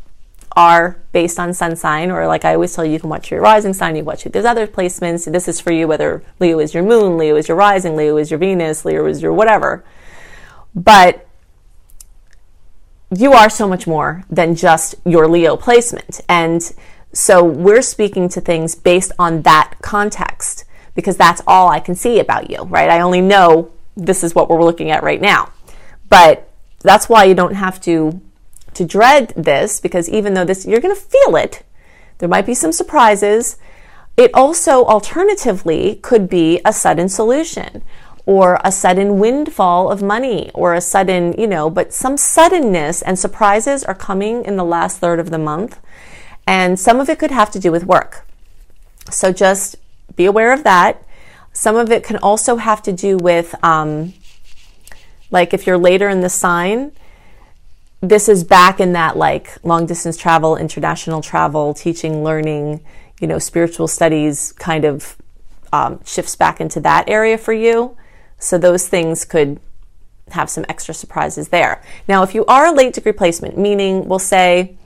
are 0.57 1.01
based 1.13 1.39
on 1.39 1.53
sun 1.53 1.77
sign, 1.77 2.11
or 2.11 2.27
like 2.27 2.45
I 2.45 2.55
always 2.55 2.75
tell 2.75 2.85
you, 2.85 2.93
you 2.93 3.01
can 3.01 3.11
watch 3.11 3.31
your 3.31 3.41
rising 3.41 3.73
sign, 3.73 3.97
you 3.97 4.05
watch 4.05 4.25
it. 4.25 4.33
there's 4.33 4.45
other 4.45 4.67
placements. 4.67 5.31
This 5.31 5.49
is 5.49 5.61
for 5.61 5.73
you, 5.73 5.89
whether 5.89 6.23
Leo 6.39 6.59
is 6.61 6.75
your 6.75 6.85
moon, 6.85 7.19
Leo 7.19 7.37
is 7.37 7.49
your 7.49 7.57
rising, 7.57 7.97
Leo 7.97 8.17
is 8.17 8.31
your 8.31 8.39
Venus, 8.39 8.85
Leo 8.85 9.07
is 9.07 9.21
your 9.21 9.33
whatever. 9.33 9.85
But 10.75 11.27
you 13.17 13.33
are 13.33 13.51
so 13.51 13.69
much 13.69 13.87
more 13.87 14.25
than 14.31 14.55
just 14.55 14.95
your 15.05 15.29
Leo 15.29 15.57
placement. 15.57 16.21
And 16.29 16.73
so 17.13 17.45
we're 17.45 17.83
speaking 17.83 18.29
to 18.31 18.41
things 18.41 18.75
based 18.75 19.13
on 19.19 19.43
that 19.43 19.75
context 19.83 20.65
because 20.95 21.17
that's 21.17 21.43
all 21.47 21.69
I 21.69 21.81
can 21.81 21.95
see 21.95 22.19
about 22.19 22.51
you, 22.51 22.63
right? 22.65 22.91
I 22.91 23.01
only 23.01 23.21
know 23.21 23.73
this 23.97 24.25
is 24.25 24.35
what 24.35 24.49
we're 24.49 24.63
looking 24.63 24.91
at 24.91 25.03
right 25.03 25.21
now. 25.21 25.53
But 26.09 26.51
that's 26.81 27.09
why 27.09 27.25
you 27.25 27.35
don't 27.35 27.55
have 27.55 27.81
to 27.83 28.21
to 28.77 28.85
dread 28.85 29.33
this 29.37 29.81
because 29.81 30.09
even 30.09 30.35
though 30.35 30.45
this 30.45 30.67
you're 30.67 30.81
going 30.81 30.95
to 30.95 31.01
feel 31.01 31.37
it, 31.37 31.65
there 32.19 32.29
might 32.29 32.47
be 32.47 32.55
some 32.55 32.73
surprises. 32.73 33.57
It 34.17 34.31
also 34.33 34.85
alternatively 34.85 35.97
could 35.97 36.29
be 36.29 36.61
a 36.65 36.73
sudden 36.73 37.09
solution 37.09 37.83
or 38.27 38.59
a 38.65 38.73
sudden 38.73 39.19
windfall 39.19 39.91
of 39.91 40.03
money 40.03 40.51
or 40.55 40.75
a 40.75 40.81
sudden, 40.81 41.35
you 41.39 41.47
know, 41.47 41.69
but 41.69 41.93
some 41.93 42.17
suddenness 42.17 43.03
and 43.03 43.19
surprises 43.19 43.85
are 43.85 43.95
coming 43.95 44.45
in 44.45 44.57
the 44.57 44.65
last 44.65 44.99
third 44.99 45.19
of 45.21 45.31
the 45.31 45.39
month. 45.39 45.79
And 46.47 46.79
some 46.79 47.01
of 47.01 47.09
it 47.09 47.19
could 47.19 47.31
have 47.31 47.51
to 47.53 47.59
do 47.59 47.73
with 47.73 47.85
work. 47.85 48.27
So 49.11 49.33
just 49.33 49.77
be 50.17 50.25
aware 50.25 50.53
of 50.53 50.65
that. 50.65 51.03
Some 51.53 51.77
of 51.77 51.91
it 51.91 52.03
can 52.03 52.17
also 52.17 52.57
have 52.57 52.83
to 52.83 52.93
do 52.93 53.17
with, 53.17 53.55
um, 53.63 54.15
like, 55.31 55.55
if 55.55 55.67
you're 55.67 55.79
later 55.79 56.09
in 56.09 56.21
the 56.21 56.29
sign, 56.29 56.93
this 58.09 58.29
is 58.29 58.45
back 58.45 58.81
in 58.81 58.93
that 58.93 59.17
like 59.17 59.59
long 59.65 59.87
distance 59.87 60.17
travel, 60.17 60.57
international 60.57 61.23
travel, 61.23 61.75
teaching, 61.75 62.23
learning, 62.23 62.85
you 63.21 63.27
know, 63.27 63.39
spiritual 63.39 63.89
studies 63.89 64.53
kind 64.53 64.85
of 64.85 65.17
um, 65.73 66.01
shifts 66.05 66.37
back 66.37 66.61
into 66.61 66.81
that 66.81 67.09
area 67.09 67.39
for 67.39 67.53
you. 67.53 67.97
So 68.39 68.59
those 68.59 68.87
things 68.89 69.25
could 69.25 69.61
have 70.31 70.49
some 70.51 70.65
extra 70.69 70.95
surprises 70.95 71.49
there. 71.49 71.83
Now, 72.09 72.23
if 72.23 72.35
you 72.35 72.45
are 72.47 72.67
a 72.67 72.73
late 72.73 72.95
degree 72.95 73.13
placement, 73.13 73.59
meaning 73.59 74.09
we'll 74.09 74.19
say, 74.19 74.77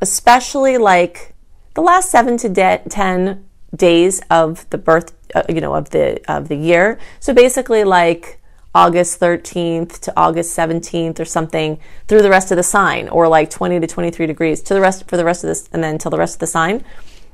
especially 0.00 0.78
like 0.78 1.34
the 1.74 1.80
last 1.80 2.10
seven 2.10 2.36
to 2.38 2.48
de- 2.48 2.82
10 2.88 3.44
days 3.74 4.20
of 4.30 4.68
the 4.70 4.78
birth, 4.78 5.14
uh, 5.34 5.42
you 5.48 5.60
know, 5.60 5.74
of 5.74 5.90
the, 5.90 6.20
of 6.30 6.48
the 6.48 6.56
year. 6.56 6.98
So 7.20 7.32
basically 7.32 7.84
like 7.84 8.41
August 8.74 9.20
13th 9.20 9.98
to 10.00 10.12
August 10.16 10.56
17th 10.56 11.20
or 11.20 11.24
something 11.24 11.78
through 12.08 12.22
the 12.22 12.30
rest 12.30 12.50
of 12.50 12.56
the 12.56 12.62
sign 12.62 13.08
or 13.08 13.28
like 13.28 13.50
20 13.50 13.80
to 13.80 13.86
23 13.86 14.26
degrees 14.26 14.62
to 14.62 14.74
the 14.74 14.80
rest 14.80 15.08
for 15.08 15.16
the 15.16 15.24
rest 15.24 15.44
of 15.44 15.48
this 15.48 15.68
and 15.72 15.84
then 15.84 15.98
till 15.98 16.10
the 16.10 16.18
rest 16.18 16.36
of 16.36 16.40
the 16.40 16.46
sign. 16.46 16.84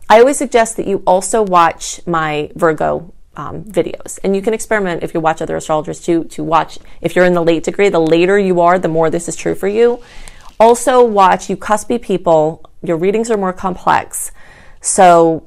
I 0.09 0.21
always 0.21 0.39
suggest 0.39 0.77
that 0.79 0.87
you 0.87 1.03
also 1.07 1.43
watch 1.43 2.01
my 2.07 2.51
Virgo 2.57 3.13
um, 3.37 3.63
videos. 3.63 4.19
And 4.25 4.35
you 4.35 4.43
can 4.43 4.53
experiment 4.53 5.03
if 5.03 5.15
you 5.15 5.21
watch 5.21 5.41
other 5.41 5.57
astrologers 5.57 6.01
to 6.03 6.25
to 6.25 6.43
watch 6.43 6.79
if 7.01 7.15
you're 7.15 7.25
in 7.25 7.35
the 7.35 7.45
late 7.45 7.63
degree, 7.63 7.89
the 7.89 8.01
later 8.01 8.39
you 8.39 8.61
are, 8.61 8.79
the 8.79 8.89
more 8.89 9.11
this 9.11 9.29
is 9.29 9.37
true 9.37 9.55
for 9.55 9.69
you. 9.69 10.03
Also 10.59 11.05
watch 11.05 11.49
you 11.49 11.57
cuspy 11.57 12.03
people, 12.03 12.69
your 12.83 12.97
readings 12.97 13.31
are 13.31 13.37
more 13.37 13.53
complex. 13.53 14.33
So 14.81 15.47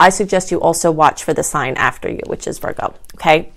I 0.00 0.08
suggest 0.10 0.50
you 0.50 0.60
also 0.60 0.90
watch 0.90 1.22
for 1.22 1.32
the 1.32 1.44
sign 1.44 1.74
after 1.76 2.08
you, 2.08 2.20
which 2.26 2.46
is 2.46 2.58
Virgo, 2.58 2.94
okay? 3.14 3.52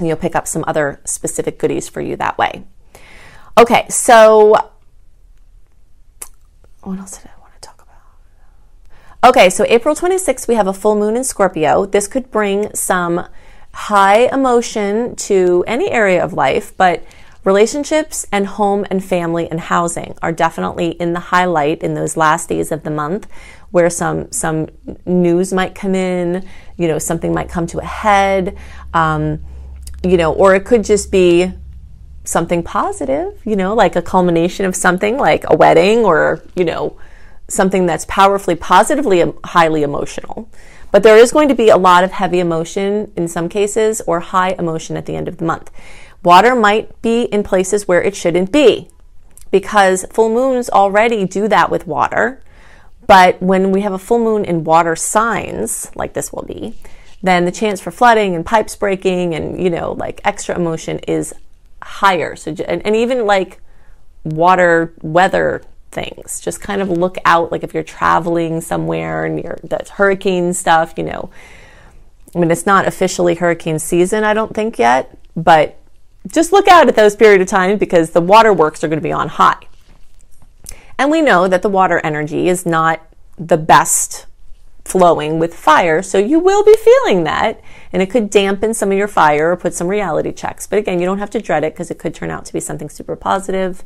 You'll 0.00 0.16
pick 0.16 0.36
up 0.36 0.46
some 0.46 0.64
other 0.66 1.00
specific 1.04 1.58
goodies 1.58 1.88
for 1.88 2.00
you 2.00 2.16
that 2.16 2.36
way. 2.36 2.64
Okay, 3.58 3.86
so 3.88 4.54
what 6.82 6.98
else 6.98 7.16
did 7.18 7.30
I 7.34 7.40
want 7.40 7.54
to 7.54 7.60
talk 7.60 7.82
about? 7.82 9.30
Okay, 9.30 9.48
so 9.48 9.64
April 9.68 9.94
26th, 9.94 10.46
we 10.46 10.54
have 10.54 10.66
a 10.66 10.72
full 10.72 10.94
moon 10.94 11.16
in 11.16 11.24
Scorpio. 11.24 11.86
This 11.86 12.06
could 12.06 12.30
bring 12.30 12.74
some 12.74 13.26
high 13.72 14.28
emotion 14.32 15.16
to 15.16 15.64
any 15.66 15.90
area 15.90 16.22
of 16.22 16.32
life, 16.32 16.76
but 16.76 17.02
relationships 17.44 18.26
and 18.30 18.46
home 18.46 18.84
and 18.90 19.04
family 19.04 19.50
and 19.50 19.60
housing 19.60 20.16
are 20.20 20.32
definitely 20.32 20.88
in 20.90 21.12
the 21.12 21.20
highlight 21.20 21.82
in 21.82 21.94
those 21.94 22.16
last 22.16 22.48
days 22.48 22.70
of 22.70 22.82
the 22.82 22.90
month 22.90 23.26
where 23.70 23.90
some 23.90 24.30
some 24.32 24.68
news 25.06 25.52
might 25.52 25.74
come 25.74 25.94
in, 25.94 26.46
you 26.76 26.88
know, 26.88 26.98
something 26.98 27.32
might 27.32 27.48
come 27.48 27.66
to 27.66 27.78
a 27.78 27.84
head. 27.84 28.56
Um, 28.94 29.40
you 30.10 30.16
know, 30.16 30.32
or 30.32 30.54
it 30.54 30.64
could 30.64 30.84
just 30.84 31.10
be 31.10 31.52
something 32.24 32.62
positive, 32.62 33.40
you 33.44 33.56
know, 33.56 33.74
like 33.74 33.96
a 33.96 34.02
culmination 34.02 34.66
of 34.66 34.74
something 34.74 35.16
like 35.16 35.44
a 35.48 35.56
wedding 35.56 36.04
or, 36.04 36.42
you 36.54 36.64
know, 36.64 36.96
something 37.48 37.86
that's 37.86 38.04
powerfully, 38.06 38.56
positively, 38.56 39.24
highly 39.44 39.82
emotional. 39.82 40.48
But 40.90 41.02
there 41.02 41.16
is 41.16 41.32
going 41.32 41.48
to 41.48 41.54
be 41.54 41.68
a 41.68 41.76
lot 41.76 42.04
of 42.04 42.12
heavy 42.12 42.40
emotion 42.40 43.12
in 43.16 43.28
some 43.28 43.48
cases 43.48 44.00
or 44.06 44.20
high 44.20 44.54
emotion 44.58 44.96
at 44.96 45.06
the 45.06 45.14
end 45.14 45.28
of 45.28 45.38
the 45.38 45.44
month. 45.44 45.70
Water 46.22 46.56
might 46.56 47.00
be 47.02 47.22
in 47.24 47.42
places 47.42 47.86
where 47.86 48.02
it 48.02 48.16
shouldn't 48.16 48.50
be 48.50 48.88
because 49.50 50.04
full 50.10 50.28
moons 50.28 50.68
already 50.70 51.24
do 51.24 51.48
that 51.48 51.70
with 51.70 51.86
water. 51.86 52.42
But 53.06 53.40
when 53.40 53.70
we 53.70 53.82
have 53.82 53.92
a 53.92 53.98
full 53.98 54.18
moon 54.18 54.44
in 54.44 54.64
water 54.64 54.96
signs, 54.96 55.92
like 55.94 56.14
this 56.14 56.32
will 56.32 56.42
be, 56.42 56.74
then 57.26 57.44
the 57.44 57.52
chance 57.52 57.80
for 57.80 57.90
flooding 57.90 58.34
and 58.34 58.44
pipes 58.44 58.76
breaking 58.76 59.34
and, 59.34 59.62
you 59.62 59.70
know, 59.70 59.92
like 59.92 60.20
extra 60.24 60.54
emotion 60.54 60.98
is 61.00 61.34
higher. 61.82 62.36
So, 62.36 62.54
and, 62.66 62.84
and 62.84 62.96
even 62.96 63.26
like 63.26 63.60
water 64.24 64.92
weather 65.02 65.62
things, 65.90 66.40
just 66.40 66.60
kind 66.60 66.82
of 66.82 66.90
look 66.90 67.16
out, 67.24 67.52
like 67.52 67.62
if 67.62 67.72
you're 67.72 67.82
traveling 67.82 68.60
somewhere 68.60 69.24
and 69.24 69.42
you're, 69.42 69.58
that's 69.64 69.90
hurricane 69.90 70.52
stuff, 70.52 70.94
you 70.96 71.04
know. 71.04 71.30
I 72.34 72.38
mean, 72.38 72.50
it's 72.50 72.66
not 72.66 72.86
officially 72.86 73.34
hurricane 73.34 73.78
season, 73.78 74.24
I 74.24 74.34
don't 74.34 74.54
think 74.54 74.78
yet, 74.78 75.16
but 75.34 75.78
just 76.26 76.52
look 76.52 76.68
out 76.68 76.88
at 76.88 76.96
those 76.96 77.16
period 77.16 77.40
of 77.40 77.46
time 77.46 77.78
because 77.78 78.10
the 78.10 78.20
waterworks 78.20 78.84
are 78.84 78.88
going 78.88 78.98
to 78.98 79.02
be 79.02 79.12
on 79.12 79.28
high. 79.28 79.66
And 80.98 81.10
we 81.10 81.22
know 81.22 81.48
that 81.48 81.62
the 81.62 81.68
water 81.68 82.00
energy 82.02 82.48
is 82.48 82.66
not 82.66 83.00
the 83.38 83.56
best 83.56 84.26
flowing 84.86 85.38
with 85.38 85.54
fire. 85.54 86.02
So 86.02 86.18
you 86.18 86.38
will 86.38 86.64
be 86.64 86.76
feeling 86.76 87.24
that 87.24 87.60
and 87.92 88.02
it 88.02 88.10
could 88.10 88.30
dampen 88.30 88.74
some 88.74 88.92
of 88.92 88.98
your 88.98 89.08
fire 89.08 89.52
or 89.52 89.56
put 89.56 89.74
some 89.74 89.88
reality 89.88 90.32
checks. 90.32 90.66
But 90.66 90.78
again, 90.78 91.00
you 91.00 91.06
don't 91.06 91.18
have 91.18 91.30
to 91.30 91.40
dread 91.40 91.64
it 91.64 91.72
because 91.74 91.90
it 91.90 91.98
could 91.98 92.14
turn 92.14 92.30
out 92.30 92.44
to 92.46 92.52
be 92.52 92.60
something 92.60 92.88
super 92.88 93.16
positive 93.16 93.84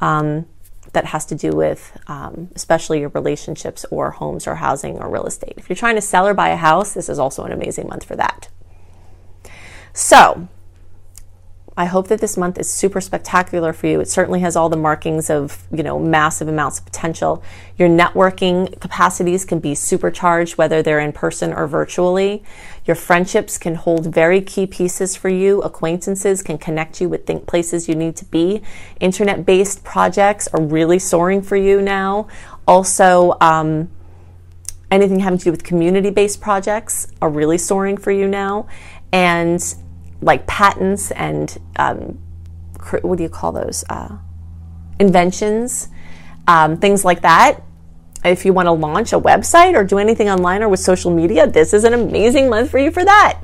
um, 0.00 0.46
that 0.92 1.06
has 1.06 1.26
to 1.26 1.34
do 1.34 1.50
with 1.50 1.96
um, 2.06 2.48
especially 2.54 3.00
your 3.00 3.10
relationships 3.10 3.84
or 3.90 4.12
homes 4.12 4.46
or 4.46 4.56
housing 4.56 4.98
or 4.98 5.08
real 5.10 5.26
estate. 5.26 5.54
If 5.56 5.68
you're 5.68 5.76
trying 5.76 5.96
to 5.96 6.00
sell 6.00 6.26
or 6.26 6.34
buy 6.34 6.48
a 6.50 6.56
house, 6.56 6.94
this 6.94 7.08
is 7.08 7.18
also 7.18 7.44
an 7.44 7.52
amazing 7.52 7.88
month 7.88 8.04
for 8.04 8.16
that. 8.16 8.48
So, 9.92 10.48
I 11.76 11.84
hope 11.86 12.08
that 12.08 12.20
this 12.20 12.36
month 12.36 12.58
is 12.58 12.68
super 12.68 13.00
spectacular 13.00 13.72
for 13.72 13.86
you. 13.86 14.00
It 14.00 14.08
certainly 14.08 14.40
has 14.40 14.56
all 14.56 14.68
the 14.68 14.76
markings 14.76 15.30
of, 15.30 15.62
you 15.72 15.82
know, 15.82 15.98
massive 15.98 16.48
amounts 16.48 16.78
of 16.78 16.84
potential. 16.84 17.42
Your 17.78 17.88
networking 17.88 18.78
capacities 18.80 19.44
can 19.44 19.60
be 19.60 19.74
supercharged, 19.74 20.58
whether 20.58 20.82
they're 20.82 21.00
in 21.00 21.12
person 21.12 21.52
or 21.52 21.66
virtually. 21.66 22.42
Your 22.84 22.96
friendships 22.96 23.56
can 23.56 23.76
hold 23.76 24.12
very 24.12 24.40
key 24.40 24.66
pieces 24.66 25.14
for 25.16 25.28
you. 25.28 25.62
Acquaintances 25.62 26.42
can 26.42 26.58
connect 26.58 27.00
you 27.00 27.08
with 27.08 27.24
think 27.24 27.46
places 27.46 27.88
you 27.88 27.94
need 27.94 28.16
to 28.16 28.24
be. 28.24 28.62
Internet 28.98 29.46
based 29.46 29.84
projects 29.84 30.48
are 30.48 30.60
really 30.60 30.98
soaring 30.98 31.40
for 31.40 31.56
you 31.56 31.80
now. 31.80 32.26
Also, 32.66 33.36
um, 33.40 33.88
anything 34.90 35.20
having 35.20 35.38
to 35.38 35.44
do 35.44 35.50
with 35.50 35.62
community 35.62 36.10
based 36.10 36.40
projects 36.40 37.06
are 37.22 37.30
really 37.30 37.58
soaring 37.58 37.96
for 37.96 38.10
you 38.10 38.26
now. 38.26 38.66
And 39.12 39.62
like 40.20 40.46
patents 40.46 41.10
and 41.12 41.58
um, 41.76 42.18
what 43.02 43.16
do 43.16 43.22
you 43.22 43.28
call 43.28 43.52
those? 43.52 43.84
Uh, 43.88 44.18
inventions, 44.98 45.88
um, 46.46 46.76
things 46.76 47.04
like 47.04 47.22
that. 47.22 47.62
If 48.24 48.44
you 48.44 48.52
want 48.52 48.66
to 48.66 48.72
launch 48.72 49.12
a 49.12 49.20
website 49.20 49.74
or 49.74 49.82
do 49.82 49.98
anything 49.98 50.28
online 50.28 50.62
or 50.62 50.68
with 50.68 50.80
social 50.80 51.10
media, 51.10 51.46
this 51.46 51.72
is 51.72 51.84
an 51.84 51.94
amazing 51.94 52.50
month 52.50 52.70
for 52.70 52.78
you 52.78 52.90
for 52.90 53.04
that. 53.04 53.42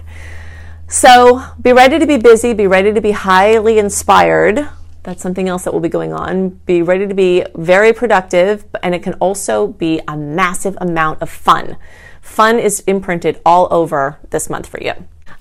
So 0.89 1.43
be 1.61 1.73
ready 1.73 1.99
to 1.99 2.07
be 2.07 2.19
busy, 2.19 2.53
be 2.53 2.67
ready 2.67 2.93
to 2.93 3.01
be 3.01 3.13
highly 3.13 3.79
inspired. 3.79 4.69
That's 5.03 5.23
something 5.23 5.49
else 5.49 5.65
that 5.65 5.73
will 5.73 5.81
be 5.81 5.89
going 5.89 6.13
on. 6.13 6.51
Be 6.67 6.83
ready 6.83 7.07
to 7.07 7.15
be 7.15 7.45
very 7.55 7.93
productive, 7.93 8.65
and 8.83 8.95
it 8.95 9.03
can 9.03 9.15
also 9.15 9.69
be 9.69 10.01
a 10.07 10.17
massive 10.17 10.77
amount 10.81 11.23
of 11.23 11.31
fun. 11.31 11.77
Fun 12.21 12.59
is 12.59 12.81
imprinted 12.81 13.41
all 13.47 13.69
over 13.71 14.19
this 14.31 14.51
month 14.51 14.67
for 14.67 14.83
you. 14.83 14.93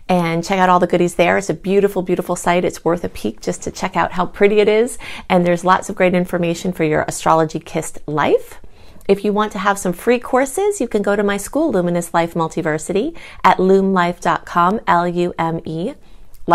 and 0.09 0.45
check 0.45 0.59
out 0.59 0.69
all 0.69 0.81
the 0.81 0.87
goodies 0.87 1.17
there. 1.17 1.39
It's 1.39 1.51
a 1.51 1.55
beautiful, 1.55 2.03
beautiful 2.03 2.37
site. 2.37 2.65
It's 2.65 2.85
worth 2.85 3.03
a 3.05 3.09
peek 3.09 3.41
just 3.41 3.62
to 3.62 3.71
check 3.71 3.97
out 3.97 4.12
how 4.12 4.27
pretty 4.27 4.61
it 4.61 4.69
is. 4.69 4.99
And 5.29 5.47
there's 5.47 5.65
lots 5.65 5.89
of 5.89 5.97
great 5.97 6.15
information 6.15 6.73
for 6.73 6.85
your 6.85 7.05
astrology 7.09 7.59
kissed 7.59 7.99
life. 8.07 8.61
If 9.09 9.25
you 9.25 9.33
want 9.33 9.51
to 9.53 9.59
have 9.59 9.79
some 9.79 9.93
free 9.93 10.21
courses, 10.21 10.81
you 10.81 10.87
can 10.87 11.03
go 11.03 11.17
to 11.17 11.23
my 11.23 11.37
school, 11.37 11.73
Luminous 11.73 12.15
Life 12.15 12.35
Multiversity, 12.35 13.17
at 13.43 13.59
lumelife.com, 13.59 14.81
L 14.87 15.09
U 15.09 15.35
M 15.39 15.61
E 15.65 15.95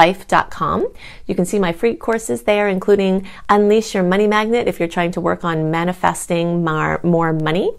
life.com. 0.01 0.79
You 1.27 1.35
can 1.37 1.45
see 1.51 1.59
my 1.67 1.73
free 1.73 1.95
courses 1.95 2.39
there, 2.43 2.67
including 2.77 3.13
Unleash 3.49 3.89
Your 3.95 4.03
Money 4.03 4.27
Magnet 4.27 4.67
if 4.67 4.75
you're 4.79 4.95
trying 4.97 5.11
to 5.13 5.21
work 5.29 5.41
on 5.43 5.71
manifesting 5.71 6.63
more, 6.63 6.99
more 7.03 7.33
money 7.33 7.71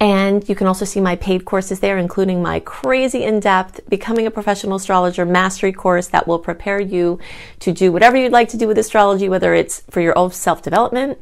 And 0.00 0.46
you 0.48 0.54
can 0.54 0.66
also 0.66 0.84
see 0.84 1.00
my 1.00 1.16
paid 1.16 1.44
courses 1.44 1.80
there, 1.80 1.98
including 1.98 2.42
my 2.42 2.60
crazy 2.60 3.22
in 3.24 3.40
depth 3.40 3.80
Becoming 3.88 4.26
a 4.26 4.30
Professional 4.30 4.76
Astrologer 4.76 5.24
Mastery 5.24 5.72
course 5.72 6.08
that 6.08 6.26
will 6.26 6.38
prepare 6.38 6.80
you 6.80 7.18
to 7.60 7.72
do 7.72 7.92
whatever 7.92 8.16
you'd 8.16 8.32
like 8.32 8.48
to 8.50 8.56
do 8.56 8.66
with 8.66 8.78
astrology, 8.78 9.28
whether 9.28 9.54
it's 9.54 9.82
for 9.90 10.00
your 10.00 10.16
own 10.18 10.32
self 10.32 10.62
development 10.62 11.18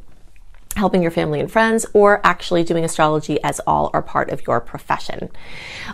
helping 0.77 1.03
your 1.03 1.11
family 1.11 1.41
and 1.41 1.51
friends, 1.51 1.87
or 1.93 2.21
actually 2.25 2.65
doing 2.65 2.85
astrology 2.85 3.43
as 3.43 3.61
all 3.67 3.91
are 3.93 4.03
part 4.03 4.31
of 4.31 4.47
your 4.47 4.61
profession. 4.61 5.31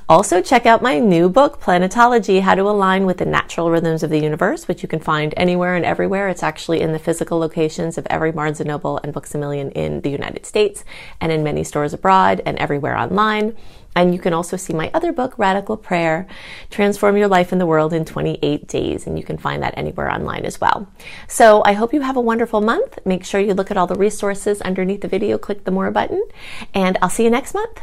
Also, 0.08 0.40
check 0.40 0.66
out 0.66 0.82
my 0.82 0.98
new 0.98 1.28
book, 1.28 1.60
Planetology 1.60 2.40
How 2.40 2.54
to 2.54 2.62
Align 2.62 3.06
with 3.06 3.18
the 3.18 3.24
Natural 3.24 3.70
Rhythms 3.70 4.02
of 4.02 4.10
the 4.10 4.20
Universe, 4.20 4.68
which 4.68 4.82
you 4.82 4.88
can 4.88 5.00
find 5.00 5.34
anywhere 5.36 5.74
and 5.74 5.84
everywhere. 5.84 6.28
It's 6.28 6.42
actually 6.42 6.80
in 6.80 6.92
the 6.92 6.98
physical 6.98 7.38
locations 7.38 7.98
of 7.98 8.06
every 8.08 8.32
Barnes 8.32 8.60
& 8.60 8.64
Noble 8.64 9.00
and 9.02 9.12
Books 9.12 9.34
A 9.34 9.38
Million 9.38 9.70
in 9.72 10.00
the 10.00 10.10
United 10.10 10.46
States 10.46 10.84
and 11.20 11.32
in 11.32 11.42
many 11.42 11.64
stores 11.64 11.92
abroad 11.92 12.42
and 12.46 12.58
everywhere 12.58 12.96
online. 12.96 13.56
And 13.98 14.14
you 14.14 14.20
can 14.20 14.32
also 14.32 14.56
see 14.56 14.72
my 14.72 14.92
other 14.94 15.10
book, 15.10 15.36
Radical 15.38 15.76
Prayer 15.76 16.28
Transform 16.70 17.16
Your 17.16 17.26
Life 17.26 17.52
in 17.52 17.58
the 17.58 17.66
World 17.66 17.92
in 17.92 18.04
28 18.04 18.68
Days. 18.68 19.06
And 19.08 19.18
you 19.18 19.24
can 19.24 19.36
find 19.36 19.60
that 19.64 19.74
anywhere 19.76 20.08
online 20.08 20.44
as 20.44 20.60
well. 20.60 20.86
So 21.26 21.64
I 21.64 21.72
hope 21.72 21.92
you 21.92 22.02
have 22.02 22.16
a 22.16 22.20
wonderful 22.20 22.60
month. 22.60 23.00
Make 23.04 23.24
sure 23.24 23.40
you 23.40 23.54
look 23.54 23.72
at 23.72 23.76
all 23.76 23.88
the 23.88 23.96
resources 23.96 24.60
underneath 24.60 25.00
the 25.00 25.08
video, 25.08 25.36
click 25.36 25.64
the 25.64 25.72
More 25.72 25.90
button, 25.90 26.22
and 26.72 26.96
I'll 27.02 27.10
see 27.10 27.24
you 27.24 27.30
next 27.30 27.54
month. 27.54 27.80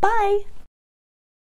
Bye. 0.00 0.55